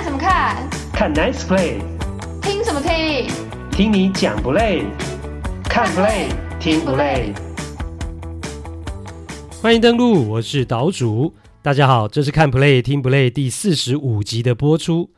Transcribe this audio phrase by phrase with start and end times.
[0.00, 0.70] 看什么看？
[0.94, 1.78] 看 Nice Play。
[2.40, 3.28] 听什么听？
[3.70, 4.86] 听你讲不累？
[5.64, 6.28] 看 Play
[6.58, 7.34] 听不累？
[9.60, 11.34] 欢迎登录，我是岛主。
[11.60, 15.10] 大家好，这是看 Play 听不累第四十五集的播出。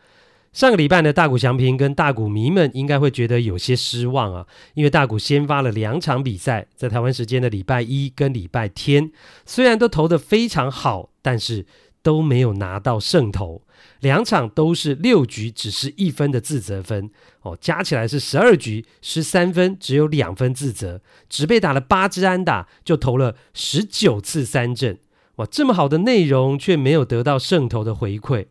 [0.53, 9.13] 上个礼拜的大谷翔平跟大谷迷们应该会觉得有些失望啊，因为大谷先发了两场比赛，在台湾时间的礼拜一跟礼拜天，
[9.47, 11.67] 虽然都投得非常好，但是
[12.03, 13.63] 都没有拿到胜投，
[14.01, 17.11] 两场都是六局只是一分的自责分。
[17.43, 24.99] 哦，加起来是十二局十三分，只有两分自责，只被打了八支安打，就投了十九次三振，
[25.37, 28.47] 哇，这么好的内容却没有得到胜投的回馈。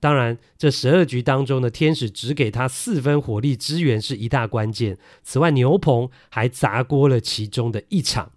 [0.00, 4.98] 当然，这十二局当中呢，天使只给他四分火力支援是一大关键。
[5.22, 8.32] 此外，牛棚还砸锅了其中的一场，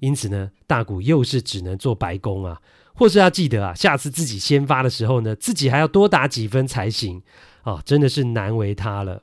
[0.00, 2.60] 因此呢，大谷又是只能做白工啊，
[2.96, 7.22] 或是要记得啊，下次自己先发的时候呢，自己还要多打几分才行
[7.62, 9.22] 啊，真的是难为他了。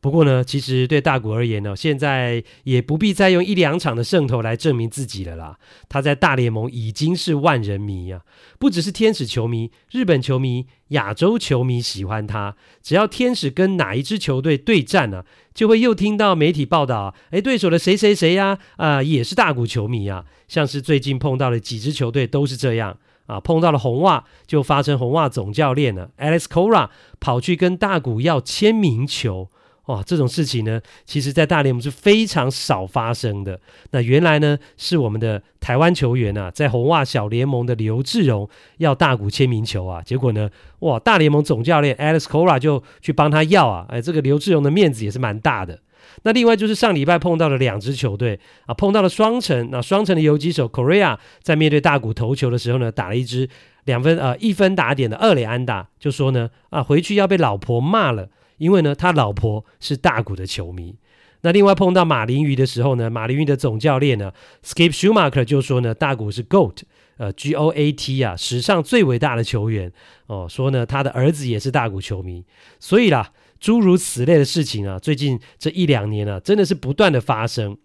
[0.00, 5.58] 不过呢，其实对大谷而言呢，现在也不必再用一两场的胜投来证明自己了啦。
[5.90, 8.22] 他在大联盟已经是万人迷啊，
[8.58, 12.56] 不只是天使球迷、日本球迷、亚洲球迷喜欢他。
[12.82, 20.24] 只要天使跟哪一支球队对战呢、就会又听到媒体报道，哎，对手的谁谁谁呀，啊、也是大谷球迷啊。
[20.48, 26.88] 像是最近碰到的几支球队都是这样啊，碰到了红袜，就发生红袜总教练呢，Alex Cora
[27.20, 29.50] 跑去跟大谷要签名球。
[29.86, 33.58] 哇，这种事情呢，其实在大联盟是非常少发生的。
[33.90, 40.48] 那原来呢，是我们的台湾球员啊，在红袜小联盟的刘志荣要大谷签名球啊，结果呢，
[40.80, 45.80] 哇，大联盟总教练 Alex Cora 就去帮他要啊，哎，这个刘志荣的面子也是蛮大的。
[46.22, 53.48] 那另外就是上礼拜碰到了两支球队啊，碰到了双城，那双城的游击手 Correa 在面对大谷投球的时候呢，打了一支
[53.84, 58.28] 两分呃一分打点的二垒安打，就说呢啊，回去要被老婆骂了。
[58.60, 60.94] 因为呢，他老婆是大谷的球迷。
[61.40, 64.30] 那另外碰到马林鱼的时候呢，马林鱼的总教练呢
[64.62, 66.82] ，Skip Schumaker 就说呢，大谷是 GOAT，
[67.16, 69.90] 呃，G O A T 啊，史上最伟大的球员
[70.26, 70.46] 哦。
[70.46, 72.44] 说呢，他的儿子也是大谷球迷。
[72.78, 77.78] 所以啦，诸如此类的事情啊，最近这一两年啊，真的是不断的发生。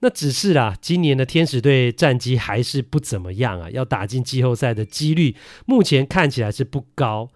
[0.00, 5.36] 那只是啦，今年的天使队战绩还是不怎么样啊，要打进季后赛的几率，
[5.66, 7.30] 目前看起来是不高。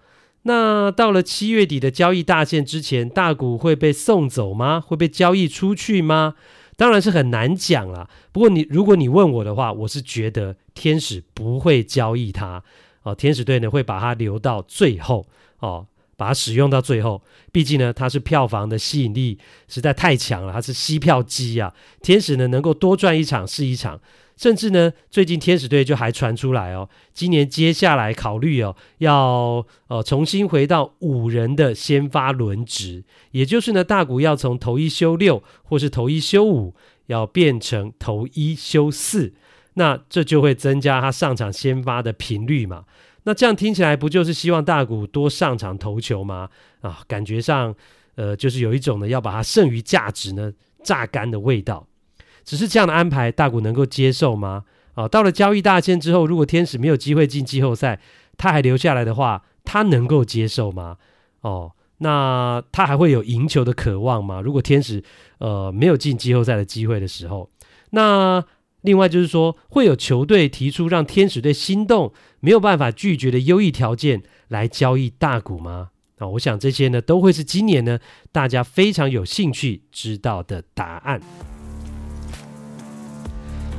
[0.47, 4.81] 那到了七月底的交易大限之前，大股会被送走吗？
[4.81, 6.37] 会被交易出去吗？
[6.77, 8.09] 当然是很难讲了。
[8.31, 12.63] 不过你如果你问我的话，我是觉得天使不会交易它
[13.03, 15.27] 哦，天使队呢会把它留到最后
[15.59, 15.87] 哦，
[16.17, 17.21] 把它使用到最后。
[17.51, 21.75] 毕竟呢，它是票房的吸引力实在太强了，它是吸票机啊。
[22.03, 24.01] 天使呢能够多赚一场是一场。
[24.37, 36.75] 甚至呢，最近天使队就还传出来哦，今年接下来考虑哦，要呃重新回到五人的先发轮值，也就是呢，大谷要从投一休六，或是投一休五，
[37.07, 39.33] 要变成投一休四，
[39.75, 42.85] 那这就会增加他上场先发的频率嘛。
[43.25, 46.51] 那这样听起来不就是希望大谷多上场投球吗？
[46.83, 47.75] 啊，感觉上
[48.17, 50.53] 呃就是有一种呢要把它剩余价值呢
[50.85, 51.87] 榨干的味道。
[52.47, 54.65] 只是这样的安排，大谷能够接受吗？
[54.95, 58.01] 啊，到了交易大限之后，如果天使没有机会进季后赛，
[58.39, 60.97] 他还留下来的话，他能够接受吗？
[61.43, 64.41] 哦，那他还会有赢球的渴望吗？
[64.41, 65.03] 如果天使
[65.39, 67.51] 呃没有进季后赛的机会的时候，
[67.91, 68.43] 那
[68.83, 75.91] 另外就是说，会有球队提出让天使队心动、没有办法拒绝的优异条件来交易大谷吗？
[76.19, 77.99] 啊，我想这些呢都会是今年呢
[78.33, 81.21] 大家非常有兴趣知道的答案。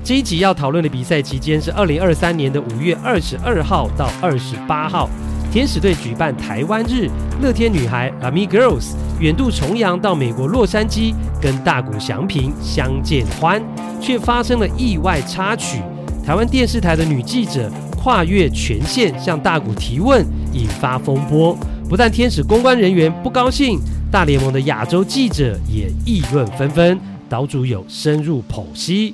[0.08, 5.10] 这一集要讨论的比赛期间是二零二三年的五月二十二号到二十八号，
[5.52, 7.10] 天使队举办台湾日，
[7.42, 13.62] 乐天女孩 Lamy Girls 远渡重洋到美国洛杉矶跟大谷祥平相见欢，
[14.00, 15.82] 却发生了意外插曲。
[16.26, 21.54] 台湾电视台的女记者跨越权限向大谷提问，引发风波。
[21.90, 23.78] 不但天使公关人员不高兴，
[24.10, 26.98] 大联盟的亚洲记者也议论纷纷。
[27.28, 29.14] 岛主有深入剖析。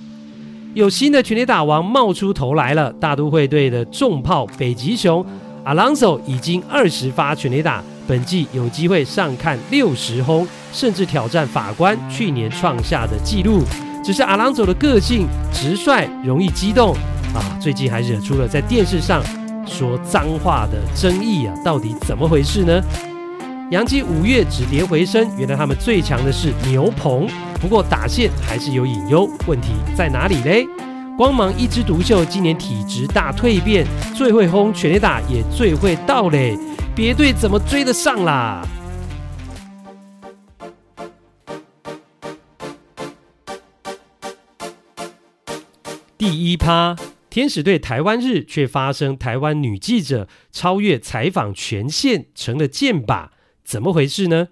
[0.73, 5.23] 有新的全垒打王冒出头来了，大都会队的重炮北极熊
[5.63, 13.61] 阿朗索已经二十发全垒打，本季有机会上看六十轰，甚至挑战法官去年创下的纪录。
[14.03, 16.93] 只是阿朗索的个性直率，容易激动
[17.35, 19.23] 啊，最近还惹出了在电视上
[19.67, 22.81] 说脏话的争议啊，到底怎么回事呢？
[23.73, 27.27] 洋基五月止跌回升，原来他们最强的是牛棚，
[27.59, 30.63] 不过打线还是有隐忧，问题在哪里嘞？
[31.17, 33.83] 光芒一枝独秀，今年体质大蜕变，
[34.13, 36.55] 最会轰全垒打，也最会盗垒，
[36.95, 38.63] 别队怎么追得上啦？
[46.15, 46.95] 第一趴，
[47.31, 53.29] 天使队台湾日却发生台湾女记者超越采访权限成了箭靶，
[53.63, 54.49] 怎么回事呢？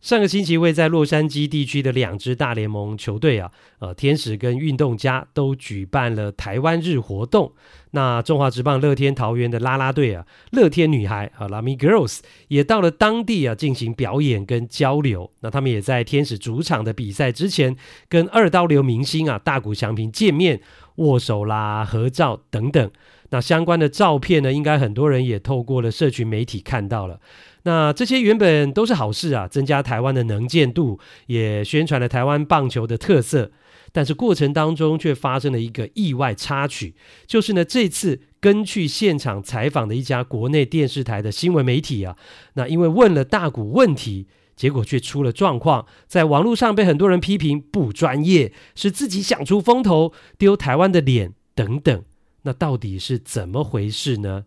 [0.00, 7.52] 上个星期，位在洛杉矶地区的两支大联盟球队啊，呃，天使跟运动家都举办了台湾日活动。
[7.90, 15.30] 那中华职棒乐天桃园的啦啦队啊，乐天女孩啊，Lamy Girls 也到了当地啊进行表演跟交流。
[15.40, 17.76] 那他们也在天使主场的比赛之前，
[18.08, 20.62] 跟二刀流明星啊大谷翔平见面、
[20.94, 22.90] 握手啦、合照等等。
[23.32, 27.20] 那相关的照片呢，应该很多人也透过了社群媒体看到了。
[27.64, 33.50] 那这些原本都是好事啊，增加台湾的能见度，也宣传了台湾棒球的特色。
[33.92, 36.94] 但是过程当中却发生了一个意外插曲，
[37.26, 42.16] 就是呢，这次跟去现场采访的一家国内电视台的新闻媒体啊，
[42.54, 52.04] 那因为问了大谷问题，结果却出了状况，在网络上被很多人批评不专业，是自己想出风头，丢台湾的脸等等。
[52.42, 54.44] 那到底是怎么回事呢？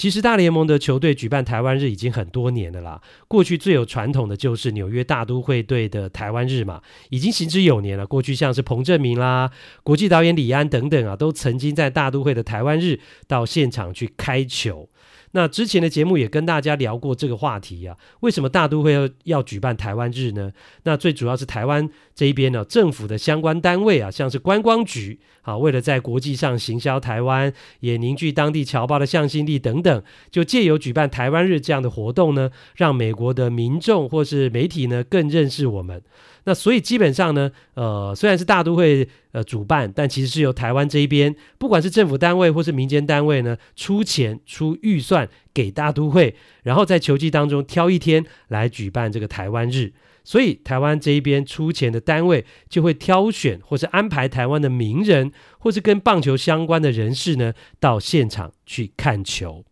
[0.00, 3.02] 其实大联盟的球队举办台湾日已经很多年了啦。
[3.28, 6.80] 过去最有传统的就是纽约大都会队的台湾日嘛，
[7.10, 8.06] 已经行之有年了。
[8.06, 9.50] 过去像是彭正明啦、
[9.82, 12.98] 国际导演李安等等啊，都曾经在大都会的台湾日
[13.28, 14.88] 到现场去开球。
[15.32, 20.52] 那之前的节目也跟大家聊过这个话题啊，为什么大都会要要举办台湾日呢？
[20.82, 36.02] 那最主要是台湾这一边呢，政府的相关单位啊，像是观光局啊，为了在国际上行销台湾，也凝聚当地侨胞的向心力等等，就借由举办台湾日这样的活动呢，让美国的民众或是媒体呢更认识我们。
[36.50, 49.92] 那所以基本上呢，呃，虽然是大都会呃主办，但其实是由台湾这一边，不管是政府单位或是民间单位呢，出钱出预算给大都会，然后在球季当中挑一天来举办这个台湾日。
[50.24, 55.30] 所以台湾这一边出钱的单位就会挑选或是安排台湾的名人
[55.60, 59.64] 或是跟棒球相关的人士呢，到现场去看球。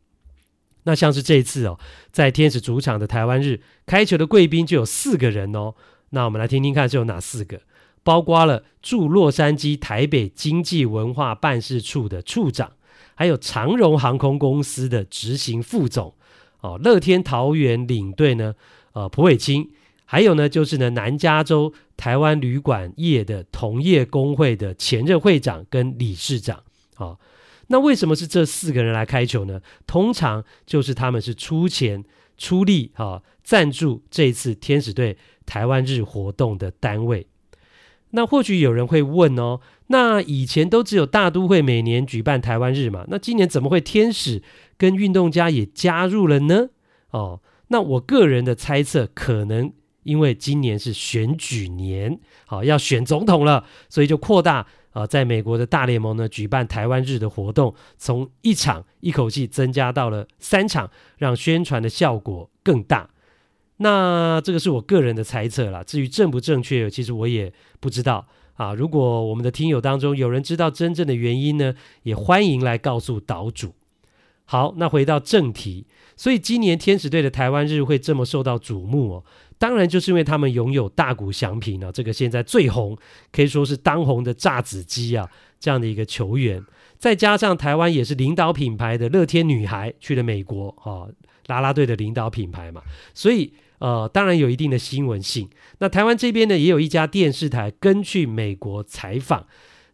[0.85, 1.77] 那像是这一次哦，
[2.13, 5.75] 在天使主场的台湾日开球的贵宾就有四个人哦。
[6.11, 7.61] 那我们来听听看是有哪四个，
[8.03, 12.73] 包括了驻洛杉矶台北经济文化办事处的处长，
[13.15, 16.15] 还有长荣航空公司的执行副总，
[16.61, 18.55] 哦，乐天桃园领队呢，
[18.93, 19.71] 呃，蒲伟清，
[20.07, 26.63] 还有呢就是呢南加州台湾旅馆业的同业公会的前任会长跟理事长，
[26.97, 27.19] 哦，
[27.67, 29.61] 那为什么是这四个人来开球呢？
[29.87, 32.03] 通常就是他们是出钱
[32.39, 35.19] 出力啊，赞助这次天使队。
[35.49, 37.27] 台湾日活动的单位，
[38.11, 44.43] 那或许有人会问哦，那以前都只有大都会每年举办台湾日嘛，那今年怎么会天使
[44.77, 46.69] 跟运动家也加入了呢？
[47.13, 49.73] 哦，那我个人的猜测，可能
[50.03, 63.09] 因为今年是选举年，好，要选总统了，所以就扩大啊，在美国的大联盟呢举办台湾日的活动，从一场一口气增加到了三场，让宣传的效果更大。
[63.81, 68.75] 那这个是我个人的猜测啦，至于正不正确，其实我也不知道啊。
[68.75, 71.73] 如果我们的听友当中有人知道真正的原因呢，
[72.03, 73.73] 也欢迎来告诉岛主。
[74.45, 75.87] 好，那回到正题，
[76.17, 79.25] 所以今年天使队的台湾日会这么受到瞩目哦，
[79.59, 82.99] 当然就是因为他们拥有大谷翔平啊，这个现在最红，
[83.31, 85.29] 可以说是当红的炸子鸡啊，
[85.61, 86.61] 这样的一个球员，
[86.99, 91.07] 再加上台湾也是领导品牌的乐天女孩去了美国啊，
[91.47, 92.83] 啦啦队的领导品牌嘛，
[93.15, 93.53] 所以。
[93.79, 95.49] 呃，当然有一定的新闻性。
[95.79, 99.47] 那台湾这边呢，也有一家电视台跟去美国采访。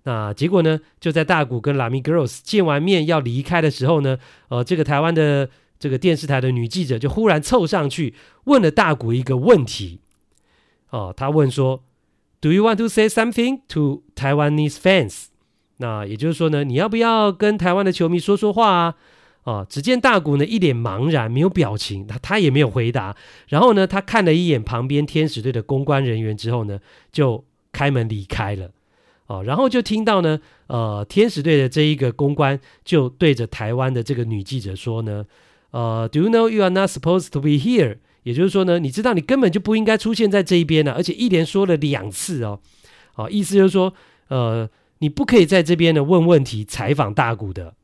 [0.04, 5.48] 那结果呢，就在大谷跟 Lamy Girls 见完面要离开的时候呢，呃，这个台湾的
[5.78, 8.14] 这个电视台的女记者就忽然凑上去
[8.44, 10.00] 问了大谷一个问题。
[10.90, 11.82] 哦、呃，他问说
[12.40, 15.26] ：“Do you want to say something to Taiwanese fans？”
[15.78, 18.94] 那也就是说呢，你要不要跟台湾的球迷说说话啊？
[19.44, 19.64] 啊！
[19.68, 23.14] 只见大谷呢一脸茫然，没有表情，他他也没有回答。
[23.48, 26.80] 然后呢，他看了一眼旁边天使队的公关人员之后呢，
[27.12, 28.70] 就开门离开了。
[29.26, 35.24] 哦，然后就听到呢，呃，天使队的这一个公关就对着台湾的这个女记者说呢，
[35.70, 37.98] 呃，Do you know you are not supposed to be here？
[38.22, 42.60] 也就是说呢，你知道你根本就不应该出现在这一边呢，而且一连说了两次哦。
[43.16, 43.92] 哦，意思就是说，
[44.28, 47.74] 呃，你不可以在这边呢问问题、采访大谷的。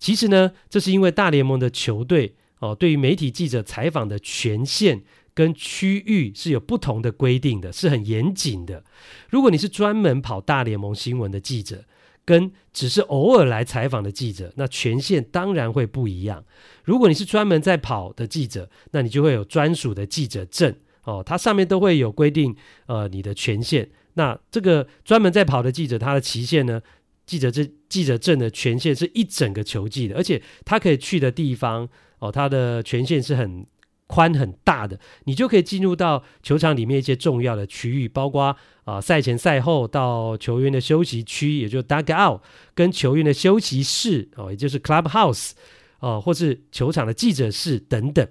[0.00, 5.02] 其实呢，这是因为大联盟的球队哦，对于媒体记者采访的权限
[5.34, 8.82] 跟区域是有不同的规定的，是很严谨的。
[9.28, 11.84] 如果你是专门跑大联盟新闻的记者，
[12.24, 16.44] 跟只是偶尔来采访的记者，那权限当然会不一样。
[16.84, 23.90] 如果你是专门在跑的记者，那你就会有专属的记者证哦，它上面都会有规定，呃，你的权限。
[24.14, 26.82] 那这个专门在跑的记者，他的期限呢？
[27.30, 33.64] 记者证记者证的权限是一整个球季的，而且他可以去的地方哦，他的权限是很
[34.08, 42.40] 宽很大的，你就可以进入到球场里面一些重要的区域，包括啊、赛前赛后到球员的休息区，也就 dugout
[42.74, 45.52] 跟球员的休息室哦，也就是 clubhouse
[46.00, 48.26] 哦、或是球场的记者室等等。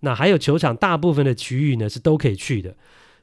[0.00, 2.76] 那还有球场大部分的区域呢是都可以去的。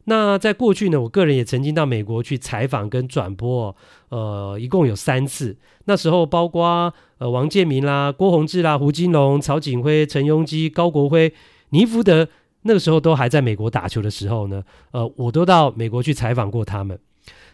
[0.09, 3.75] 那在过去呢，我个人也曾经到美国去采访跟转播，
[4.07, 5.57] 呃，一共有三次。
[5.83, 11.33] 那时候包括呃王建民啦、郭泓志啦、胡金龙、曹锦辉、陈庸基、高国辉、
[11.71, 12.29] 尼福德，
[12.61, 16.97] 那个时候都还在美国打球的时候呢，呃，我都到美国去采访过他们。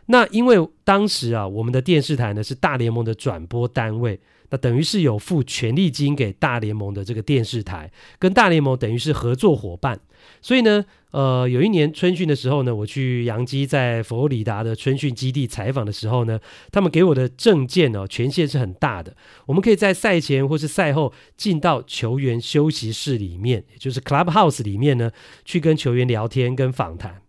[0.06, 4.20] 那因为当时啊，我们的电视台呢是大联盟的转播单位，
[4.54, 10.00] 那等于是有付权利金给大联盟的这个电视台，跟大联盟等于是合作伙伴。
[10.44, 16.40] 所以呢，呃，有一年春训的时候呢，我去洋基在佛罗里达的春训基地采访的时候呢，
[16.72, 19.18] 他们给我的证件哦，权限是很大的。
[19.48, 25.10] 我们可以在赛前或是赛后进到球员休息室里面，也就是 clubhouse 里面呢，
[25.44, 27.24] 去跟球员聊天跟访谈。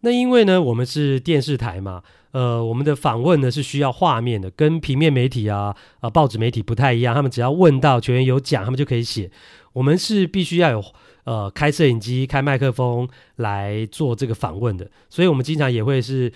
[0.00, 7.14] 那因为呢，我们是电视台嘛，呃，我们的访问呢是需要画面的，跟平面媒体啊、啊、呃、报纸媒体不太一样。
[7.14, 9.30] 他们只要问到球员有讲，他们就可以写。
[9.72, 10.84] 我们是必须要有。
[11.26, 16.32] 呃，开摄影机、开麦克风来做这个访问的，所以我们经常也会是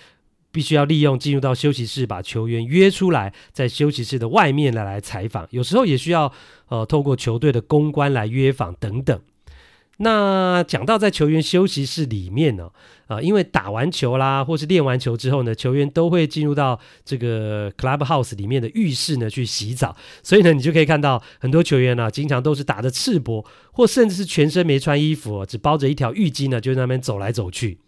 [0.51, 5.47] 必须要利用进入到休息室，把球员约出来，在休息室的外面来来采访。
[5.51, 6.33] 有时候也需要
[6.71, 9.21] 呃，透过球队的公关来约访等等。
[10.03, 12.71] 那讲到在球员休息室里面呢，
[13.07, 27.79] 啊、因为打完球啦，或是练完球之后呢，球员都会进入到这个 clubhouse 里面的浴室呢去洗澡，所以呢，你就可以看到很多球员呢、啊，经常都是打着赤膊，或甚至是全身没穿衣服，只包着一条浴巾呢，就在那边走来走去。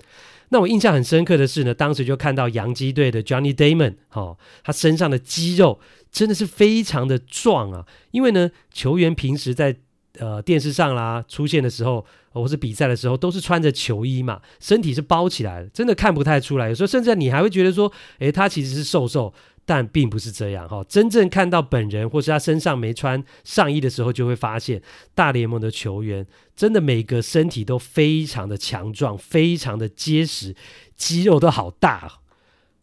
[0.50, 9.76] 那我印象很深刻的是呢，当时就看到洋基队的 Johnny Damon，哦，他身上的肌肉真的是非常的壮啊，因为呢，球员平时在
[10.18, 16.68] 呃，电视上啦出现的时候，或是比赛的时候，都是穿着球衣嘛，身体是包起来的，真的看不太出来。
[16.68, 19.32] 有时候甚至你还会觉得说，诶，他其实是瘦瘦，
[19.64, 20.84] 但并不是这样哈。
[20.86, 24.82] 真正看到本人，或是他身上没穿上衣的时候，就会发现
[25.14, 30.54] 大联盟的球员真的每个身体都非常的强壮，非常的结实，
[30.94, 32.20] 肌肉都好大。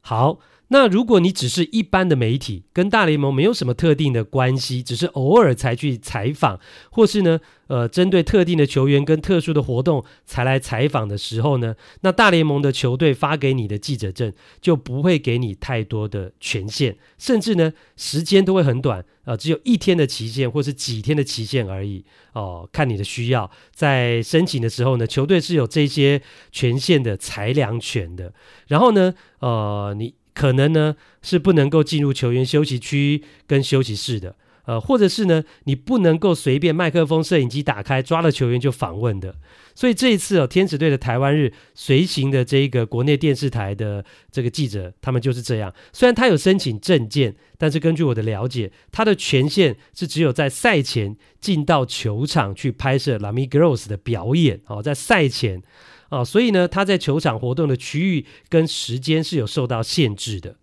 [0.01, 0.39] 好。
[0.71, 6.59] 那如果你只是一般的媒体，跟大联盟没有什么特定的关系，只是偶尔才去采访，
[6.91, 26.21] 或是呢，呃，针对特定的球员跟特殊的活动才来采访的时候呢，那大联盟的球队发给你的记者证就不会给你太多的权限，甚至呢，时间都会很短，呃，只有一天的期限或是几天的期限而已，哦、看你的需要，在申请的时候呢，球队是有这些
[26.51, 28.31] 权限的裁量权的，
[28.67, 30.13] 然后呢，呃，你。
[30.39, 39.35] 可能呢是不能够进入球员休息区跟休息室的，呃，或者是呢你不能够随便麦克风、摄影机打开抓了球员就访问的。
[39.75, 45.73] 所以这一次哦，天使队的台湾日随行的这一个国内电视台的这个记者，他们就是这样。
[45.91, 55.61] 虽然他有申请证件，但是根据我的了解，他的权限是只有在赛前进到球场去拍摄 Lamy Girls 的表演哦，在赛前。
[56.09, 60.55] 啊、哦，所以呢，他在球场活动的区域跟时间是有受到限制的。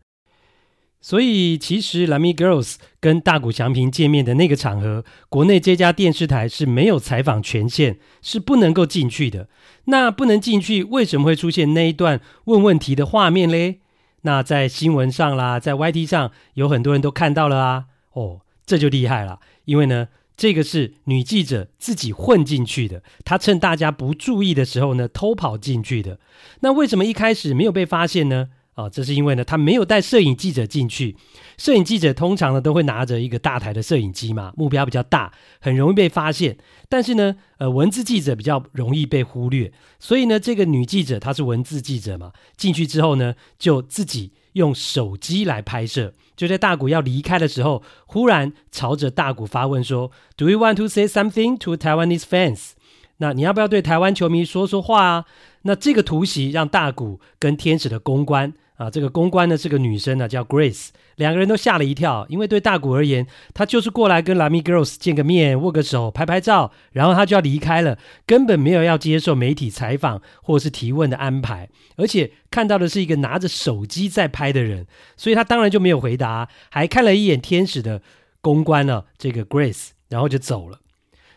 [1.00, 9.48] 所以，其实 Lamy Girls 跟大谷翔平见面的那个场合，国内这家电视台是没有采访权限，是不能够进去的。
[9.84, 13.80] 那不能进去，为什么会出现那一段问问题的画面嘞？
[14.22, 17.84] 那在新闻上啦，在 YT 上有很多人都看到了啊。
[18.14, 20.08] 哦，这就厉害了，因为呢。
[20.36, 26.18] 这个是女记者自己混进去的，她趁大家不注意的时候呢，偷跑进去的。
[26.60, 28.48] 那为什么一开始没有被发现呢？
[28.74, 31.16] 啊、这是因为呢，她没有带摄影记者进去。
[31.56, 36.58] 摄影记者通常呢都会拿着一个大台的摄影机嘛，目标比较大，很容易被发现。
[36.86, 39.72] 但是呢，呃，文字记者比较容易被忽略。
[39.98, 46.12] 所以呢，这个女记者她是文字记者嘛，进去之后呢，就自己用手机来拍摄。
[46.34, 52.70] 就在大谷要离开的时候，忽然朝着大谷发问说：“Do you want to say something to Taiwanese fans？”
[53.18, 55.24] 那你要不要对台湾球迷说说话啊？
[55.62, 78.02] 那这个突袭让大谷跟天使的公关啊，这个公关呢是个女生呢，叫 Grace，两个人都吓了一跳，因为对大谷而言，他就是过来跟 Lamy Girls 见个面、握个手、拍拍照，然后他就要离开了，根本没有要接受媒体采访或是提问的安排，而且看到的是一个拿着手机在拍的人，所以他当然就没有回答，还看了一眼天使的
[78.42, 80.80] 公关呢，这个 Grace，然后就走了。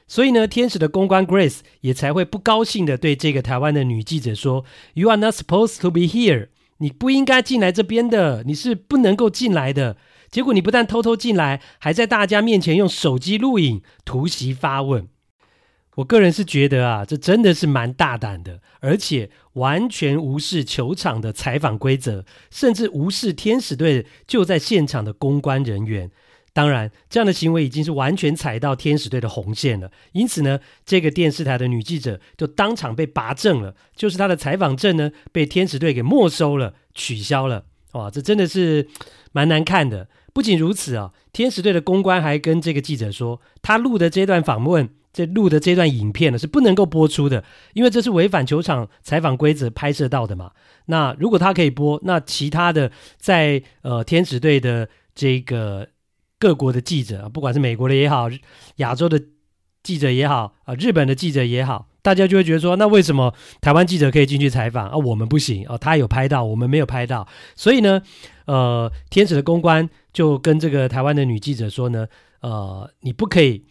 [0.08, 4.66] 所以呢，天使的公关 Grace 也才会不高兴的对这个台湾的女记者说
[4.96, 6.48] ：“You are not supposed to be here。”
[6.80, 9.96] 你不应该进来这边的，你是不能够进来的。
[10.30, 15.08] 结果你不但偷偷进来，还在大家面前用手机录影、突袭发问。
[15.96, 26.10] 我个人是觉得啊，这真的是蛮大胆的，而且完全无视球场的采访规则，甚至无视天使队就在现场的公关人员。
[26.52, 29.92] 当然，这样的行为已经是完全踩到天使队的红线了。
[30.14, 37.66] 因此呢，这个电视台的女记者就当场被拔证了，就是她的采访证呢被天使队给没收了、取消了。
[37.94, 38.88] 哇，这真的是
[39.32, 40.10] 蛮难看的。
[40.34, 50.52] 不仅如此啊，天使队的公关还跟这个记者说，他录的这段访问、这录的这段影片呢是不能够播出的，因为这是违反球场采访规则拍摄到的嘛。
[50.88, 55.88] 那如果他可以播，那其他的在呃天使队的这个。
[56.40, 58.30] 各国的记者，不管是美国的也好，
[58.78, 59.22] 亚洲的
[59.84, 65.78] 记者也好，啊，日本的记者也好，大家就会觉得说，那为什么台湾记者可以进去采访啊，我们不行啊？
[65.78, 68.02] 他有拍到，我们没有拍到，所以呢，
[68.46, 72.08] 呃，天使的公关就跟这个台湾的女记者说呢，
[72.42, 73.66] 呃，你不可以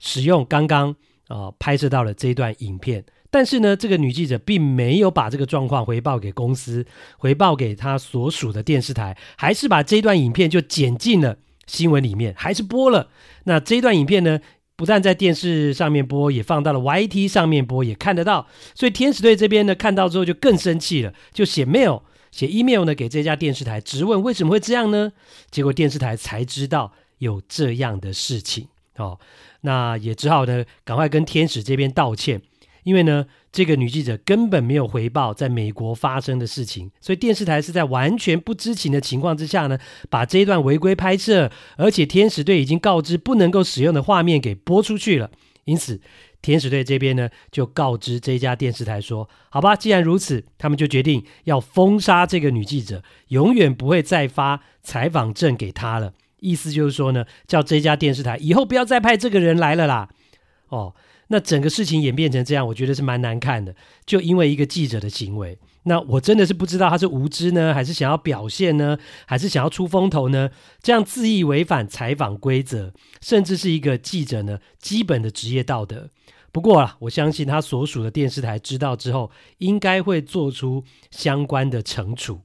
[0.00, 0.96] 使用刚刚
[1.28, 3.04] 啊拍摄到了这一段影片。
[3.30, 6.84] 但是呢，这个女记者并没有把这个状况回报给公司，
[7.18, 11.36] 回报给她所属的电视台，还是把这段影片就剪进了。
[11.68, 13.08] 新闻里面还是播了，
[13.44, 14.40] 那这一段影片呢，
[14.74, 18.48] 不但在电视上面播，也放到了 YT 上面播，也看得到。
[18.74, 25.12] 所以天使队这边呢，看到之后就更生气了，就写 mail 写 email 呢给这家电视台，质问为什么会这样呢？
[25.50, 29.18] 结果电视台才知道有这样的事情哦，
[29.60, 32.40] 那也只好呢赶快跟天使这边道歉。
[32.88, 39.78] 因为呢，这个女记者根本没有回报在美国发生的事情，所以电视台是在完全不知情的情况之下呢，
[40.08, 45.30] 把这一段违规拍摄，而且天使队已经告知不能够使用的画面给播出去了。
[45.66, 46.00] 因此，
[46.40, 56.14] 天使队这边呢就告知这家电视台说：“好吧，既然如此，他们就决定要封杀这个女记者，永远不会再发采访证给她了。
[56.40, 60.08] 意思就是说呢，叫这家电视台以后不要再派这个人来了啦。”
[60.70, 60.94] 哦。
[61.28, 63.74] 那整个事情演变成这样，我觉得是蛮难看的。
[64.04, 70.50] 就因为一个记者的行为，那我真的是不知道他是无知呢，还是想要表现呢，还是想要出风头呢？
[70.82, 76.10] 这样恣意违反采访规则，甚至是一个记者呢基本的职业道德。
[76.50, 82.40] 不过啊，我相信他所属的电视台知道之后，应该会做出相关的惩处。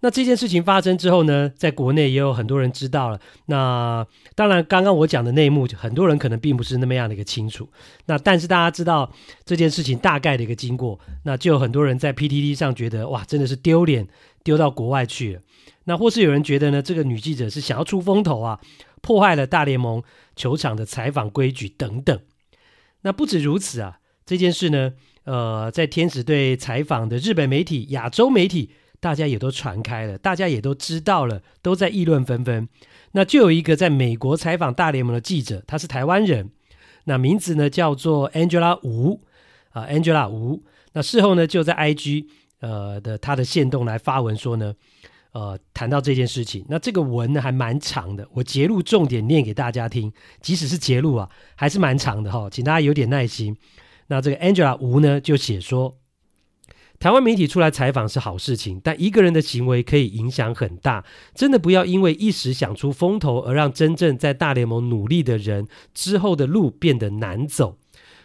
[0.00, 3.18] 那这件事情发生之后呢，在国内也有很多人知道了。
[3.46, 7.66] 那当然，刚刚我讲的内幕，很多人可能并不是那么样的一个清楚。
[8.04, 9.10] 那但是大家知道
[9.46, 14.06] 这件事情大概的一个经过，那就有很多人在 PTT 上觉得哇，真的是丢脸
[14.44, 15.40] 丢到国外去了。
[15.84, 18.60] 那或是有人觉得呢，这个女记者是想要出风头啊，
[19.00, 20.02] 破坏了大联盟
[20.36, 22.20] 球场的采访规矩等等。
[23.00, 24.92] 那不止如此啊，这件事呢，
[25.24, 28.72] 呃，在天使队采访的日本媒体、亚洲媒体。
[29.06, 32.68] 大家也都传开了，大家也都知道了，都在议论纷纷。
[33.12, 36.50] 那就有一个在美国采访大联盟的记者，他是台湾人，
[37.04, 39.22] 那名字呢叫做 Angela 吴
[39.70, 40.64] 啊，Angela 吴。
[40.92, 42.26] 那事后呢就在 IG
[42.58, 44.74] 呃的他的限动来发文说呢，
[45.30, 46.66] 呃谈到这件事情。
[46.68, 53.56] 那这个文呢还蛮长的，我截录重点念给大家听，即使是截录啊，还是蛮长的哈，请大家有点耐心。
[54.08, 55.96] 那这个 Angela 吴呢就写说。
[56.98, 61.04] 台湾媒体出来采访是好事情，但一个人的行为可以影响很大。
[61.34, 67.78] 真的不要因为一时想出风头，而让真正在大联盟努力的人之后的路变得难走。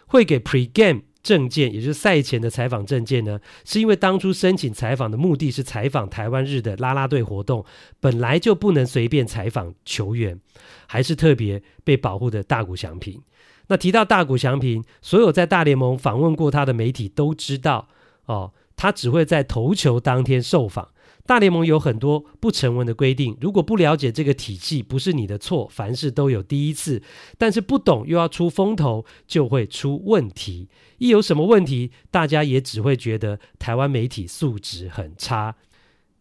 [0.08, 7.64] 会给 pre-game 证件，也就是赛前的采访证件呢，是因为当初申请采访的目的是采访台湾日的拉拉队活动，
[8.00, 10.40] 本来就不能随便采访球员，
[10.88, 13.22] 还是特别被保护的大谷翔平。
[13.68, 17.88] 那提到大谷翔平，所有在大联盟访问过他的媒体都知道
[18.26, 18.52] 哦。
[18.82, 20.90] 他只会在投球当天受访。
[21.28, 25.68] 大联盟有很多不成文的规定，如果不了解这个体系，不是你的错。
[25.72, 27.00] 凡事都有第一次，
[27.38, 30.68] 但是不懂又要出风头，就会出问题。
[30.98, 35.58] 一有什么问题，大家也只会觉得台湾媒体素质很差。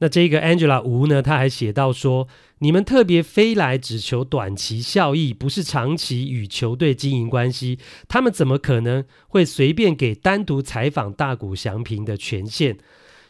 [0.00, 2.26] 那这个 Angela 吴呢，他还写到说
[2.60, 7.78] ：“你们特别飞来只求短期效益，不是长期与球队经营关系。
[8.08, 12.78] 他们怎么可能会随便给单独采访大谷翔平的权限？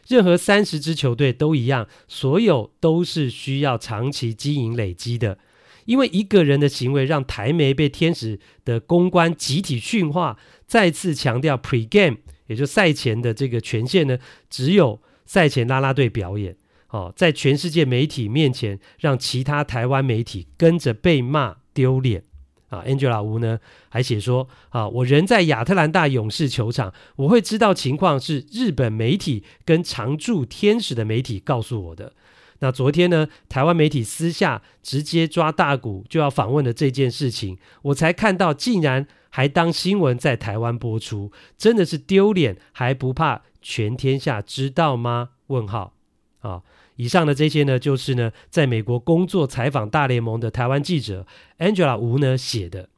[0.07, 5.39] 任何三十支球队都一样，所有都是需要长期经营累积的。
[5.87, 16.57] 因为一个人的行为让台媒被天使的公关集体训话，再次强调 pre-game，也就赛前的这个权限呢，只有赛前啦啦队表演。
[16.90, 22.24] 哦，在全世界媒体面前，让其他台湾媒体跟着被骂丢脸。
[22.68, 32.12] 啊，Angela 吴呢还写说啊，我人在亚特兰大勇士球场，我会知道情况是日本媒体跟常驻天使的媒体告诉我的。
[32.61, 45.31] 那昨天呢，台湾媒体私下直接抓大谷就要访问的这件事情，我才看到，竟然还当新闻在台湾播出，真的是丢脸，还不怕全天下知道吗？
[45.48, 45.94] 问号
[46.40, 46.62] 啊。
[47.01, 51.27] 以上的这些呢，就是呢，在美国工作采访大联盟的台湾记者
[51.59, 52.91] Angela 吴呢写的。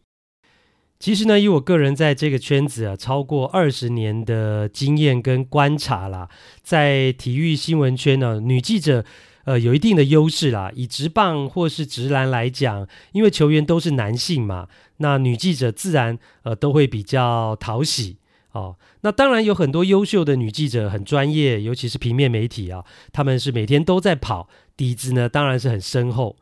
[0.98, 6.28] 其实呢，以我个人在这个圈子啊，超过二十年的经验跟观察啦，
[6.64, 9.04] 在体育新闻圈呢，女记者
[9.44, 10.72] 呃有一定的优势啦。
[10.74, 18.16] 以职棒或是职篮来讲，因为球员都是男性嘛，那女记者自然呃都会比较讨喜。
[18.52, 26.36] 哦，那当然有很多优秀的女记者，很专业，尤其是平面媒体啊，他们是每天都在跑，底子呢当然是很深厚。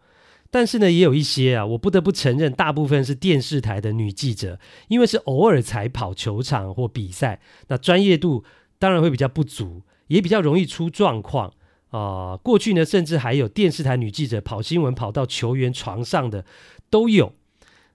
[0.50, 8.42] 但是呢，也有一些啊，我不得不承认，大部分是电视台的女记者，因为是偶尔才跑球场或比赛，那专业度
[8.80, 11.52] 当然会比较不足，也比较容易出状况
[11.90, 16.44] 啊、过去呢，甚至还有电视台女记者跑新闻跑到球员床上的
[16.90, 17.32] 都有。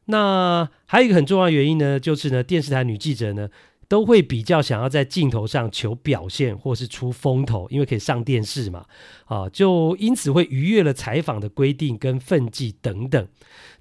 [0.05, 3.49] 那还有一个很重要的原因呢，就是呢，电视台女记者呢。
[3.87, 8.85] 都会比较想要在镜头上求表现，或是出风头，因为可以上电视嘛，
[9.25, 13.27] 啊，就因此会逾越了采访的规定跟分际等等。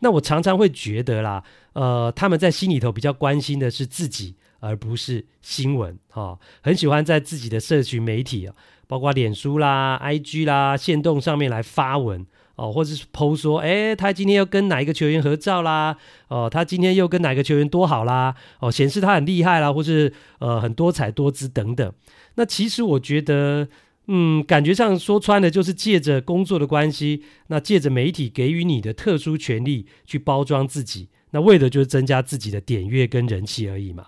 [0.01, 8.55] 那我常常会觉得啦，呃，他们在心里头比较关心的是自己，而不是新闻，啊，很喜欢在自己的社群媒体啊，
[8.87, 12.27] 包括脸书啦、IG 啦、限动上面来发文。
[12.57, 15.97] 哦，或者是 PO 说，诶，他今天又跟哪一个球员合照啦？
[16.29, 18.35] 哦，他今天又跟哪个球员多好啦？
[18.61, 21.93] 哦，显示他很厉害啦，或是呃很多彩多姿等等。
[22.37, 23.69] 那其实我觉得，
[24.07, 34.07] 嗯，感觉上说穿了就是借着工作的关系，那借着媒体给予你的特殊权利去包装自己，那为的就是增加自己的点阅跟人气而已嘛。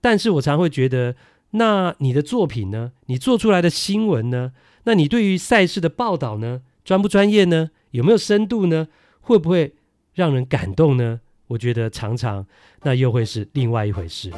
[0.00, 1.16] 但是我常会觉得，
[1.50, 2.92] 那你的作品呢？
[3.06, 4.52] 你做出来的新闻呢？
[4.84, 6.62] 那你对于赛事的报道呢？
[6.84, 7.70] 专不专业呢？
[7.90, 8.88] 有没有深度呢？
[9.20, 9.74] 会不会
[10.14, 11.20] 让人感动呢？
[11.48, 12.46] 我觉得常常
[12.82, 14.32] 那又会是另外一回事。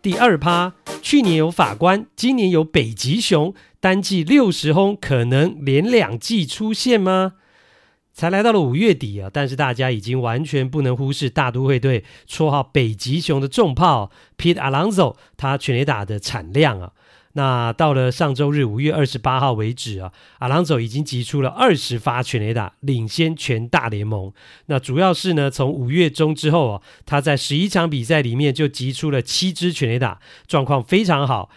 [0.00, 7.34] 第二趴，去年有法官，今年有北极熊，单季六十轰，可能连两季出现吗？
[8.12, 16.92] 才来到了五月底啊，但是大家已经完全不能忽视大都会队绰号北极熊的重炮 Pete Alonso，他全垒打的产量啊。
[17.38, 24.32] 那到了上周日五月二十八号为止啊，阿朗佐已经集出了二十发全垒打，领先全大联盟。
[24.66, 31.48] 那主要是呢，从五月中之后啊，他在十一场比赛里面就集出了七支全垒打，状况非常好。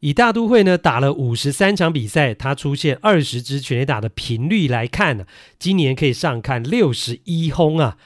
[0.00, 5.24] 以大都会呢打了五十三场比赛，他出现二十支全垒打的频率来看呢，
[5.60, 7.96] 今年可以上看六十一轰啊。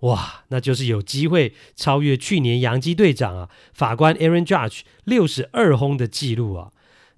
[0.00, 6.72] 哇，那就是有机会超越去年洋基队长啊法官 Aaron Judge 六十二轰的记录啊。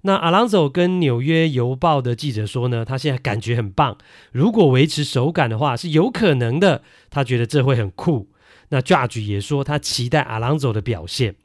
[0.05, 3.97] 那 Alonso 跟纽约邮报的记者说呢，他现在感觉很棒，
[4.31, 8.29] 如果维持手感的话是有可能的，他觉得这会很酷。
[8.69, 11.35] 那 Judge 也说他期待 Alonso 的表现。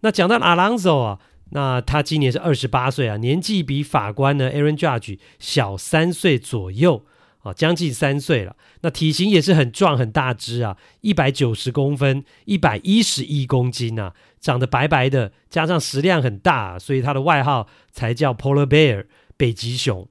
[0.00, 1.18] 那讲到 Alonso 啊，
[1.50, 7.04] 那他今年是二十八岁啊，年纪比法官呢 Aaron Judge 小三岁左右。
[7.42, 20.08] 啊，将近三岁了，那体型也是很壮很大只啊，一百九十公分，一百一十一公斤呐、啊，长得白白的，加上食量很大，所以它的外号才叫 Polar Bear 北极熊。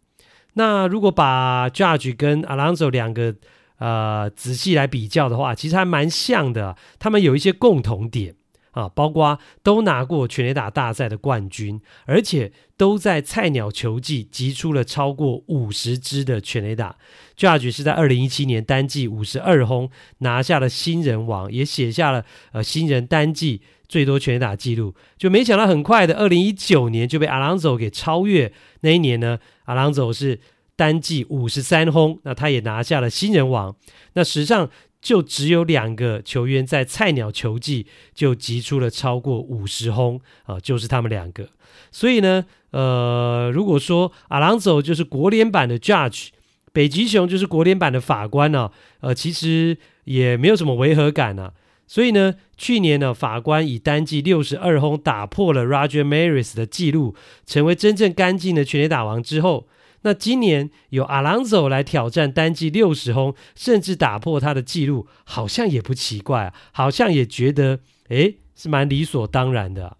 [0.54, 3.36] 那如果把 Judge 跟 Alonso 两个
[3.78, 8.36] 呃仔细来比较的话，其实还蛮像的，他们有一些共同点。
[8.78, 16.96] 啊，包括都拿过全垒打大赛的冠军，而且都在菜鸟球季击出了超过五十支的全垒打。
[17.36, 24.94] Judge 是在二零一七年单季五十二轰，拿下了新人王，也写下了呃新人单季最多全垒打纪录。
[25.18, 28.54] 就没想到很快的二零一九年就被 Alonso 给超越。
[28.82, 30.40] 那一年呢，Alonso 是
[30.76, 33.76] 单季五十三轰，那他也拿下了新人王。
[34.14, 34.70] 那史上。
[35.08, 41.48] 就只有两个球员在菜鸟球季就击出了超过五十轰啊，就是他们两个。
[41.94, 46.32] 所以呢，呃，如果说阿朗佐就是国联版的 Judge，
[46.74, 51.54] 北极熊就是国联版的法官呢，啊，呃，其实也没有什么违和感啊。
[51.88, 57.16] 所以呢，去年呢，法官以单季六十二轰打破了 Roger Maris 的记录，
[57.46, 59.70] 成为真正干净的全垒打王之后，
[60.08, 69.98] 那今年有 Alonso 来挑战单季六十轰，甚至打破他的记录，好像也不奇怪啊，好像也觉得，诶，是蛮理所当然的。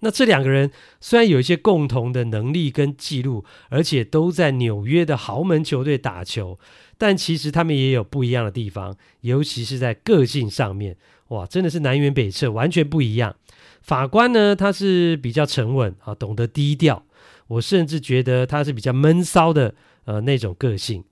[0.00, 6.58] 那这两个人虽然有一些共同的能力跟记录，而且都在纽约的豪门球队打球，
[6.96, 10.96] 但其实他们也有不一样的地方，尤其是在个性上面，
[11.28, 13.36] 哇，真的是南辕北辙，完全不一样。
[13.82, 17.04] 法官呢，他是比较沉稳啊，懂得低调，
[17.52, 21.04] 我甚至觉得他是比较闷骚的呃那种个性。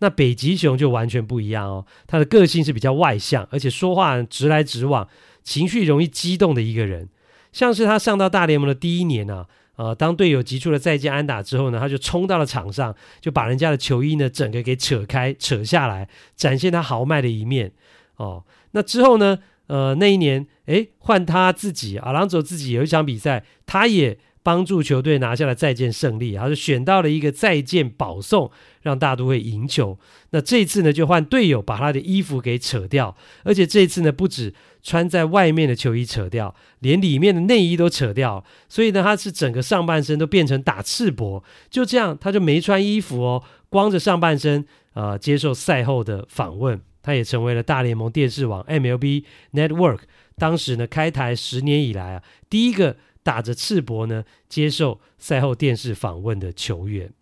[0.00, 5.08] 那北极熊就完全不一样哦，他的个性是比较外向，而且说话直来直往，
[5.42, 7.08] 情绪容易激动的一个人。
[7.50, 17.72] 像是他上到大联盟的第一年啊，呃，当队友击出了再见安打之后呢，他就冲到了场上，就把人家的球衣呢整个给扯开、扯下来，展现他豪迈的一面。
[18.18, 24.16] 哦，那之后呢，呃，那一年，诶，换他自己，阿朗佐自己有一场比赛，他也。
[24.42, 28.50] 帮助球队拿下了再见胜利，他就选到了一个再见保送，
[28.82, 29.98] 让大都会赢球。
[30.30, 38.44] 那这次呢，就换队友把他的衣服给扯掉，而且这次呢，不止穿在外面的球衣扯掉，连里面的内衣都扯掉。
[38.68, 46.80] 所以呢，他是整个上半身都变成打赤膊，就这样，他就没穿衣服哦，光着上半身，呃，接受赛后的访问。
[47.00, 49.24] 他也成为了大联盟电视网 MLB
[49.54, 50.00] Network
[50.36, 52.96] 当时呢开台十年以来啊第一个。
[53.28, 57.12] 打着赤膊呢，接受赛后电视访问的球员。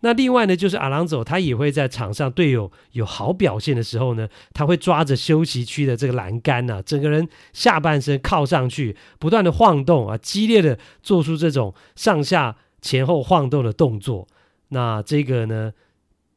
[0.00, 14.28] 那另外呢，就是阿朗佐，他也会在场上队友有好表现的时候呢，他会抓着休息区的这个栏杆啊，整个人下半身靠上去，不断的晃动啊，激烈的做出这种上下前后晃动的动作。
[14.68, 15.72] 那这个呢，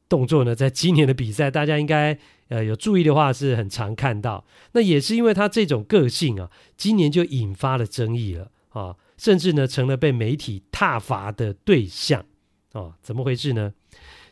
[0.08, 4.46] 动作呢，在今年的比赛，大家应该呃有注意的话，是很常看到。
[4.72, 8.48] 那也是因为他这种个性啊，今年就引发了争议了。
[8.74, 12.26] 啊，甚至呢成了被媒体挞伐的对象
[12.74, 12.94] 啊？
[13.02, 13.74] 怎么回事呢？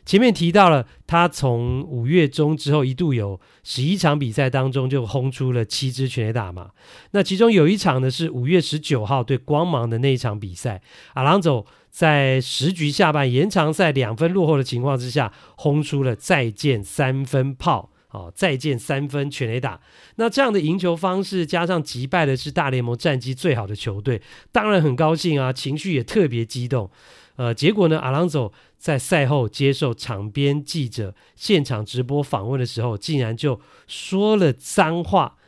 [0.04, 6.72] 前面提到了，他从五月中之后一度有十一场比赛当中就轰出了七支全垒打嘛。
[7.12, 10.82] 那其中有一场呢是五月十九号对光芒的那一场比赛，
[11.14, 17.91] 阿朗佐在十局下半延长赛两分落后的情况之下，轰出了再见三分炮。
[18.12, 19.80] 好，再见三分全垒打。
[20.16, 24.20] 那这样的赢球方式，加上击败的是大联盟战绩最好的球队，
[24.52, 26.90] 当然很高兴啊，情绪也特别激动。
[27.36, 35.38] 呃，结果呢，阿朗佐在赛后接受场边记者现场直播访问的时候，竟然就说了脏话。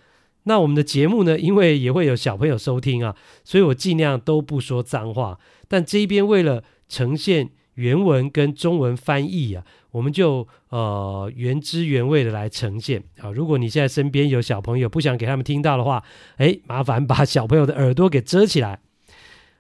[0.45, 5.39] 那我们的节目呢，因为也会有小朋友收听啊，所以我尽量都不说脏话。
[5.69, 9.67] 但这边为了呈现原文跟中文翻译啊。
[9.95, 13.31] 我们就呃原汁原味的来呈现啊！
[13.31, 16.03] 如果你现在身边有小朋友，不想给他们听到的话，
[16.39, 18.81] 哎，麻烦把小朋友的耳朵给遮起来。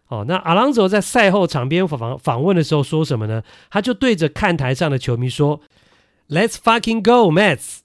[0.09, 3.45] 哦，那阿朗佐在赛后场边访访访问的时候说什么呢？
[3.71, 5.61] 他就对着看台上的球迷说
[6.29, 7.79] ：“Let's fucking go, Mets！”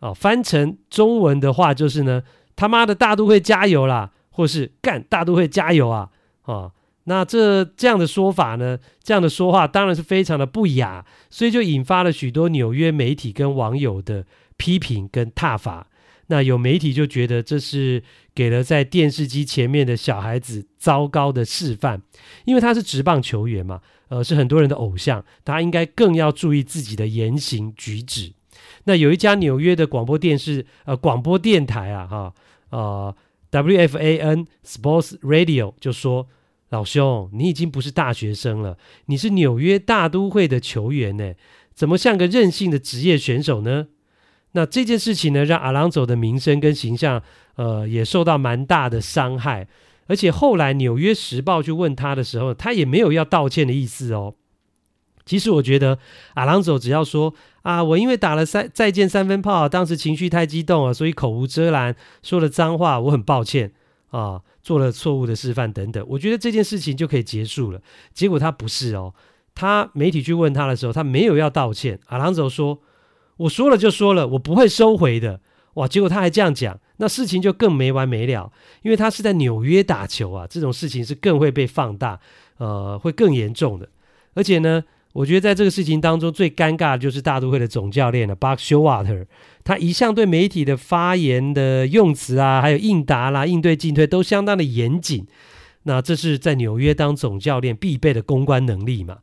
[0.00, 2.22] 哦，翻成中文的话就是呢，
[2.56, 6.08] 他妈的大都会加油啦，或是干大都会加油啊！
[6.44, 6.72] 哦
[7.06, 14.24] 那这这样的说法呢，这样的说话当然是非常的不雅，所以就引发了许多纽约媒体跟网友的
[14.56, 15.86] 批评跟挞伐。
[16.28, 18.02] 那有媒体就觉得这是
[18.34, 22.00] 给了在电视机前面的小孩子糟糕的示范，
[22.46, 28.32] 因为他是职棒球员嘛，呃，是很多人的偶像，他应该更要注意自己的言行举止。
[28.84, 32.34] 那有一家纽约的广播电视呃广播电台啊，哈，
[32.70, 33.14] 呃
[33.50, 36.26] ，WFAN Sports Radio 就说。
[36.74, 41.34] 老兄，你已经不是大学生了，你是纽约大都会的球员呢，
[41.72, 43.86] 怎么像个任性的职业选手呢？
[44.56, 47.22] 那这件事情呢，让阿朗佐的名声跟形象，
[47.54, 49.68] 呃，也受到蛮大的伤害。
[50.06, 54.34] 而且后来《纽约时报》去问他的时候，他也没有要道歉的意思哦。
[55.24, 55.98] 其实我觉得
[56.34, 63.72] 阿朗佐只要说啊，我因为打了三再见三分炮，当时情绪太激动了，所以口无遮拦说了脏话，我很抱歉
[64.10, 64.42] 啊。
[64.64, 67.80] 做了错误的示范等等，我觉得这件事情就可以结束了。
[68.14, 69.12] 结果他不是哦，
[69.54, 72.00] 他媒体去问他的时候，他没有要道歉。
[72.06, 72.80] 阿朗佐说
[73.36, 75.40] ：“我说了就说了，我不会收回的。”
[75.74, 78.50] 哇，结果他还这样讲，那事情就更没完没了。
[78.82, 82.18] 因为他是在纽约打球啊，这种事情是更会被放大，
[82.56, 83.88] 呃，会更严重的。
[84.34, 89.26] 而且呢，我觉得在这个事情当中最尴尬的就是大都会的总教练了，Buck Showalter。
[89.62, 95.24] 他一向对媒体的发言的用词啊，还有应答啦、应对进退都相当的严谨。
[95.84, 99.18] 那这是在纽约当总教练必备的公关能力嘛？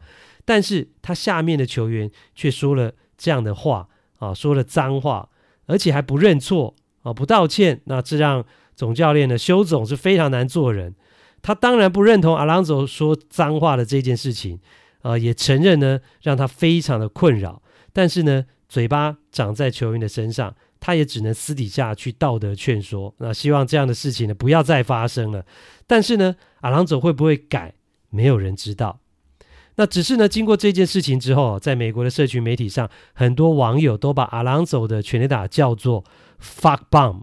[0.45, 5.27] 但是他下面的球员却说了这样的话啊，说了脏话，
[5.65, 6.73] 而且还不认错
[7.03, 10.95] 啊，不道歉，那这让总教练呢，修总是非常难做人。
[11.41, 14.59] 他当然不认同阿朗佐说脏话的这件事情，
[15.01, 17.61] 呃，也承认呢，让他非常的困扰。
[17.93, 23.13] 但是呢，嘴巴长在球员的身上，他也只能私底下去道德劝说。
[23.17, 25.45] 那希望这样的事情呢，不要再发生了。
[25.85, 27.73] 但是呢，阿朗佐会不会改，
[28.09, 28.99] 没有人知道。
[29.75, 36.03] 那只是呢，经过这件事情之后，在美国的社群媒体上，很多网友都把阿朗佐的全垒打叫做
[36.41, 37.21] “fuck bomb”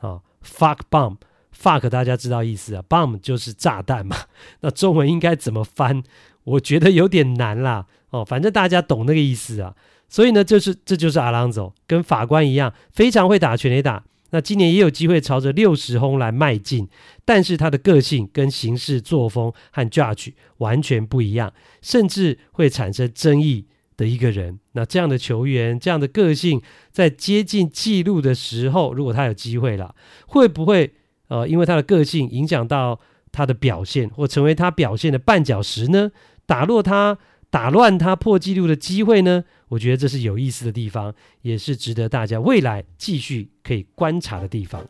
[0.00, 4.16] 啊，“fuck bomb”，“fuck” 大家知道意思啊，“bomb” 就是炸弹嘛。
[4.60, 6.02] 那中文应该怎么翻？
[6.50, 7.86] 我觉得有点难啦。
[8.10, 9.74] 哦，反正大家懂那个意思啊。
[10.08, 14.02] 所以呢，就是这就是阿朗佐跟法官一样，非常会打全垒打。
[14.32, 16.88] 那今年也有机会朝着六十轰来迈进，
[17.24, 24.60] 但是他的个性跟行事作风和 Judge 完全不一样，甚至会产生争议的一个人。
[24.72, 26.60] 那这样的球员，这样的个性，
[26.92, 29.94] 在接近纪录的时候，如果他有机会了，
[30.26, 30.92] 会不会
[31.28, 33.00] 呃，因为他的个性影响到
[33.32, 36.10] 他的表现，或成为他表现的绊脚石呢？
[36.50, 37.16] 打落他？
[37.48, 39.44] 打乱他破纪录的机会呢？
[39.68, 44.84] 我觉得这是有意思的地方，也是值得大家未来继续可以观察的地方。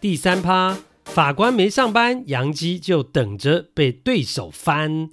[0.00, 5.08] 第三趴，法官没上班，杨基就等着被对手翻。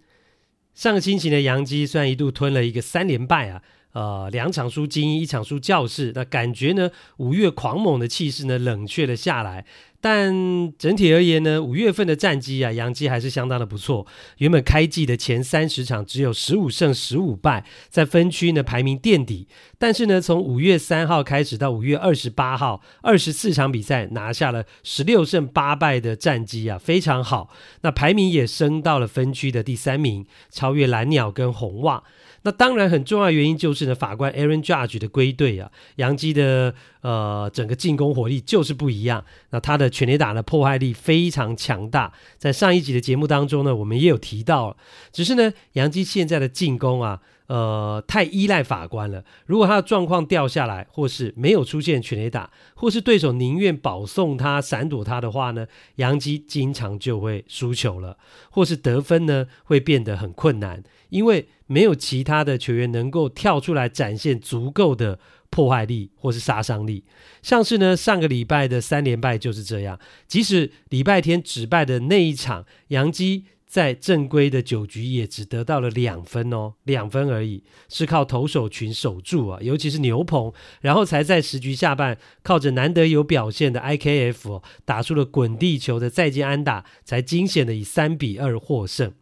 [0.74, 3.62] 上个星期呢，杨基虽然一度吞了一个三连败啊。
[3.92, 9.66] 呃，两场输精英，一场输教室，那感觉呢，五月狂猛的气势呢冷却了下来。
[10.02, 10.34] 但
[10.78, 14.08] 整体而言呢，五月份的战绩啊，洋基还是相当的不错。
[14.38, 19.48] 原本开季的前三十场只有十五胜十五败，在分区呢排名垫底。
[19.78, 27.50] 但是呢，从五月三号开始到五月二十八号，二十四场比赛拿下了十六胜八败的战绩啊，非常好。
[27.82, 32.04] 那排名也升到了分区的第三名，超越蓝鸟跟红袜。
[32.44, 39.24] 那当然很重要原因就是呢，法官 Aaron Judge 的归队啊，洋基的呃整个进攻火力就是不一样。
[39.50, 44.78] 那他的全垒打的破坏力非常强大，在上一集的节目当中呢，我们也有提到，
[45.12, 49.24] 只是呢，洋基现在的进攻啊，呃，太依赖法官了。
[49.46, 58.18] 如果他的状况掉下来，或是没有出现全垒打，或是对手宁愿保送他、闪躲他的话呢，洋基经常就会输球了，
[58.52, 61.48] 或是得分呢会变得很困难，因为。
[61.72, 65.20] 没有其他的球员能够跳出来展现足够的
[65.52, 67.04] 破坏力或是杀伤力，
[67.44, 70.00] 像是呢上个礼拜的三连败就是这样。
[70.28, 89.14] 即使礼拜天止败的那一场，杨基在正规的九局也只得到了两分哦，两分而已，是靠投手群守住啊，尤其是牛棚，然后才在十局下半靠着难得有表现的 IKF，打出了滚地球的再见安打，才惊险的以三比二获胜。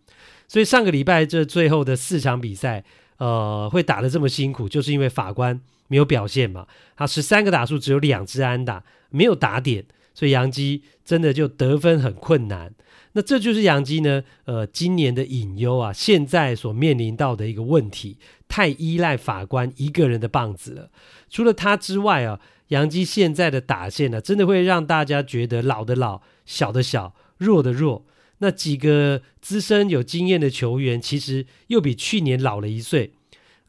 [0.47, 2.83] 所以上个礼拜这最后的四场比赛，
[3.17, 6.65] 呃，会打得这么辛苦，就是因为法官没有表现嘛。
[6.95, 12.73] 他十三个打数只有两支安打，没有打点，所以杨基真的就得分很困难。
[13.13, 20.89] 那这就是杨基呢，呃，今年的隐忧啊，现在所面临到的一个问题，太依赖法官一个人的棒子了。
[21.29, 28.05] 除了他之外啊，杨基现在的打线呢，真的会让大家觉得老的老，小的小，弱的弱。
[28.39, 33.12] 那几个资深有经验的球员，其实又比去年老了一岁。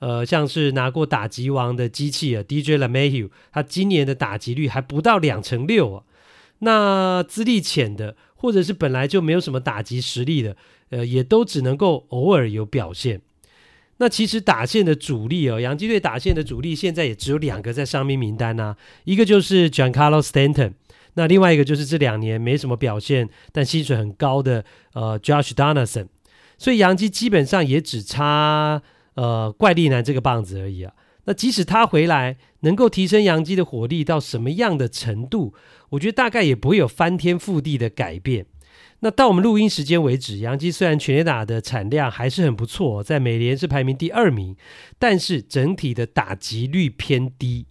[0.01, 6.05] 呃，像是拿过打击王的机器啊，DJ LeMahieu，他今年的打击率还不到两成六啊。
[6.61, 10.57] 那资历浅的，或者是本来就没有什么打击实力的，
[10.91, 13.21] 呃，也都只能够偶尔有表现。
[13.97, 20.75] 那其实打线的主力哦，洋基队打线的主力现在也只有两个在伤兵名单呐、啊，一个就是 Giancarlo Stanton。
[21.19, 26.07] 那另外一个就是这两年没什么表现，但薪水很高的呃，Josh Donaldson，
[26.57, 28.81] 所以洋基基本上也只差
[29.15, 30.93] 呃怪力男这个棒子而已啊。
[31.25, 35.53] 那即使他回来，能够提升洋基的火力到什么样的程度，
[35.89, 38.47] 我觉得大概也不会有翻天覆地的改变。
[39.01, 44.57] 那到我们录音时间为止，洋基虽然全垒打的产量还是很不错，在美联是排名第二名，
[45.01, 47.67] 但是整体的打击率偏低。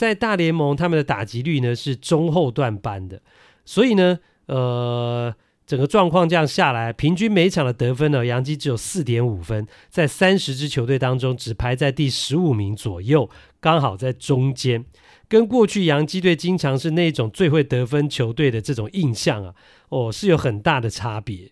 [0.00, 3.20] 在大联盟，他们的打击率呢是中后段班的，
[3.66, 5.34] 所以呢，呃，
[5.66, 13.28] 整个状况这样下来，平均每场的得分呢，洋基只有四点五分，在三十支球队当中只排在第十五名左右，
[13.60, 14.86] 刚好在中间，
[15.28, 19.54] 跟过去洋基队经常是那种最会得分球队的这种印象啊，
[19.90, 21.50] 哦，是有很大的差别。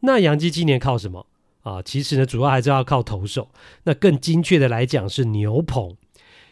[0.00, 1.24] 那洋基今年靠什么
[1.62, 1.80] 啊？
[1.80, 3.48] 其实呢，主要还是要靠投手，
[3.84, 5.96] 那更精确的来讲是牛棚。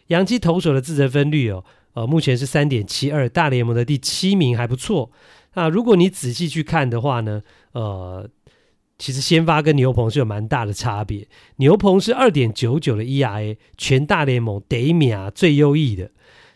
[0.08, 5.10] 洋基投手的自责分率哦，呃，目前是三点七二，大联盟的第七名，还不错。
[5.54, 7.42] 那如果你仔细去看的话呢，
[7.72, 8.28] 呃，
[8.98, 11.26] 其实先发跟牛棚是有蛮大的差别。
[11.56, 16.10] 牛棚是二点九九的 ERA，全大联盟第一名最优异的。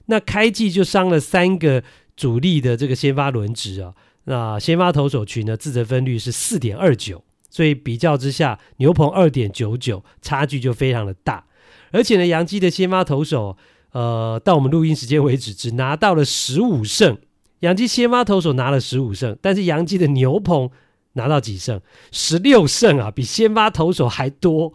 [0.07, 1.83] 那开季就伤了三个
[2.17, 3.95] 主力的这个先发轮值啊。
[4.25, 11.47] 那先发投手群呢，自责分率是四点二九，所以比较之下，牛棚二点九九，差距就非常的大。
[11.93, 13.57] 而且呢，洋基的先发投手，
[13.93, 17.19] 呃，到我们录音时间为止，只拿到了十五胜。
[17.61, 20.71] 洋基先发投手拿了十五胜，但是洋基的牛棚
[21.13, 21.81] 拿到几胜？
[22.11, 24.73] 十六胜啊，比先发投手还多。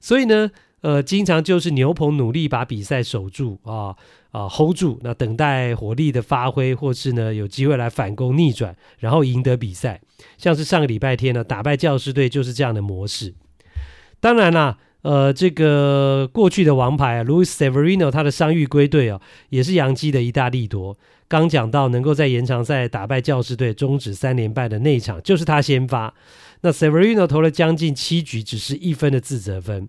[0.00, 0.50] 所以呢，
[0.82, 3.96] 呃，经常就是牛棚努力把比赛守住啊。
[4.32, 9.98] 啊，hold 住，那等待火力的发挥，或是呢有机会来反攻逆转，然后赢得比赛。
[10.36, 13.32] 像是上个礼拜天呢，打败教师队就是这样的模式。
[14.20, 14.76] 当然啦，
[15.06, 20.98] 呃，这个过去的王牌啊，Louis Severino，他的伤愈归队啊，也是洋基的一大利多。
[21.28, 26.12] 刚讲到能够在延长赛打败教士队，终止三连败的那一场，就是他先发。
[26.62, 29.88] 那 Severino 投了将近七局，只是一分的自责分，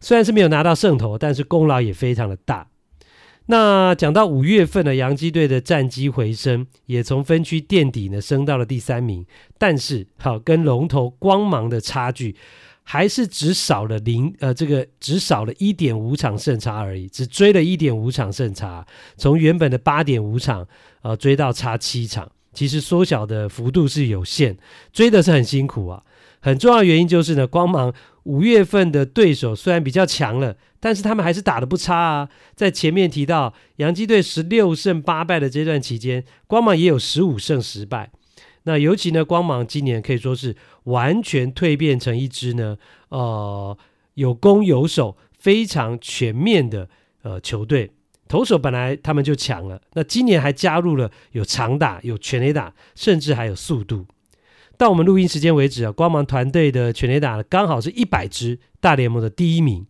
[0.00, 2.66] 虽然是没有拿到胜投，但是功劳也非常的大。
[3.46, 9.24] 那讲到五月份的洋基队的战绩回升，也从分区垫底呢升到了第三名，
[9.56, 12.34] 但是好跟龙头光芒的差距
[12.90, 18.86] 还是只少了零呃这个只少了一点五场胜差而已，只追了一点五场胜差，
[19.18, 20.66] 从原本的八点五场
[21.02, 24.56] 呃追到差七场，其实缩小的幅度是有限，
[24.90, 26.02] 追的是很辛苦啊。
[26.40, 32.28] 很重要的原因就是呢，光芒五月份的对手虽然比较强了，但是他们还是打的不差啊。
[32.54, 38.10] 在前面提到洋基队十六胜八败的这段期间，光芒也有十五胜十败。
[38.68, 40.54] 那尤其呢，光芒今年可以说是
[40.84, 42.76] 完全蜕变成一支呢，
[43.08, 43.74] 呃，
[44.12, 46.86] 有攻有守非常全面的
[47.22, 47.90] 呃球队。
[48.28, 54.04] 投手本来他们就强了，那今年还加入了有长打、有全垒打，甚至还有速度。
[54.76, 59.86] 到我们录音时间为止啊，光芒团队的全垒打刚好是一百支，大联盟的第一名。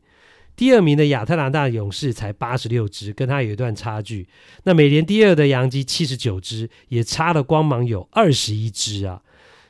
[0.58, 4.26] 第二名的亚特兰大勇士才八十六支，跟他有一段差距。
[4.64, 9.22] 那美联第二的洋基七十九支，也差了光芒有二十一支啊。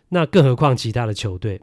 [0.08, 1.60] 那更何况其他的球队。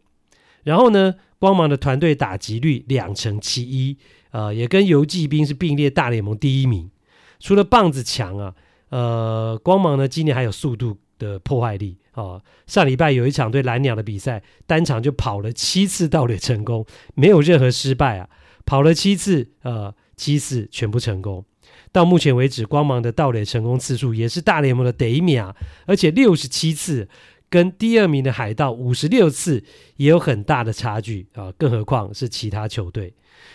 [0.62, 3.98] 然后呢，光芒的团队打击率两成七一，
[4.30, 6.92] 呃，也跟游骑兵是并列大联盟第一名。
[7.40, 8.54] 除了棒子强啊，
[8.90, 11.98] 呃，光芒呢今年还有速度的破坏力。
[12.14, 18.30] 哦，上礼拜有一场对蓝鸟的比赛，单场就跑了七次盗垒成功，没有任何失败啊！
[18.66, 21.46] 跑了七次，呃，七次全部成功。
[21.92, 25.54] 到目前为止，光芒的盗垒成功次数也是大联盟的第一名，
[25.86, 27.08] 而且六十七次，
[27.50, 29.64] 跟第二名的海盗五十六次
[29.98, 31.52] 也有很大的差距啊！
[31.58, 33.14] 更何况是其他球队。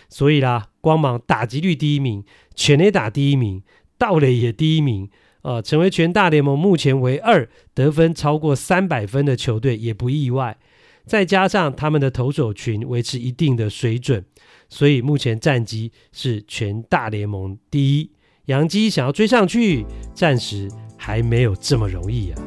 [0.09, 2.23] 所以啦，光芒打击率第一名，
[2.55, 3.63] 全垒打第一名，
[3.97, 5.09] 盗垒也第一名。
[5.43, 10.57] 呃，成为全大联盟目前唯二得分超过三百分的球队也不意外。
[11.05, 14.23] 再加上他们的投手群维持一定的水准，
[14.71, 18.09] 所以目前战绩是全大联盟第一。
[18.45, 22.41] 洋基想要追上去，暂时还没有这么容易啊。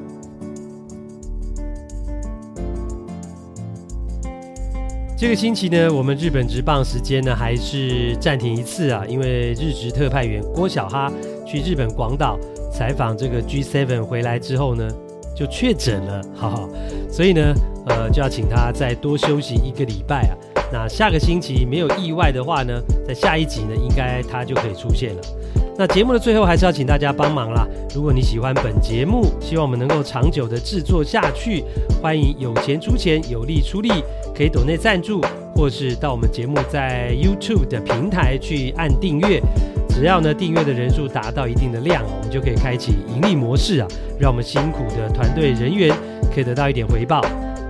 [5.16, 11.12] 这个星期呢，我们日本职棒时间呢还是暂停一次啊，因为日职特派员郭小哈
[11.46, 12.36] 去日本广岛。
[12.72, 14.90] 采访这个 G7 回来之后呢，
[15.36, 16.68] 就确诊了，哈哈，
[17.08, 17.54] 所以呢，
[17.86, 20.53] 呃，就要请他再多休息一个礼拜啊。
[20.74, 25.22] 那下个星期没有意外的话呢，在下一集呢，应该他就可以出现了。
[25.78, 27.64] 那节目的最后还是要请大家帮忙啦。
[27.94, 31.62] 如果你喜欢本节目，希望我们能够长久的制作下去，
[32.02, 33.88] 欢迎有钱出钱，有力出力，
[34.36, 35.20] 可以抖内赞助，
[35.54, 39.40] 或是到我们节目在 YouTube 的平台去按订阅。
[39.88, 43.86] 只要呢订阅的人数达到一定的量，我们就可以开启盈利模式啊，
[44.18, 45.96] 让我们辛苦的团队人员
[46.34, 47.20] 可以得到一点回报。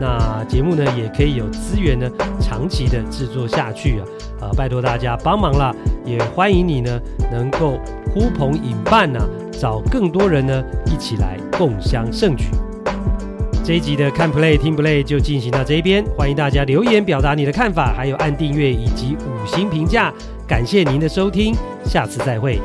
[0.01, 2.09] 那节目呢也可以有资源呢
[2.41, 4.03] 长期的制作下去啊，
[4.41, 5.75] 啊，拜托大家帮忙啦，
[6.05, 7.79] 也欢迎你呢能够
[8.13, 9.21] 呼朋引伴呐、
[9.53, 12.47] 找更多人呢一起来共襄盛举。
[13.65, 20.13] 这一集的看 play 听 play 就进行到这边，欢迎大家留言表达你的看法，还有按订阅以及五星评价。
[20.47, 22.61] 感谢您的收听，下次再会。